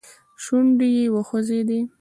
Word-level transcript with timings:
شونډي 0.43 0.89
يې 0.97 1.05
وخوځېدې. 1.15 1.79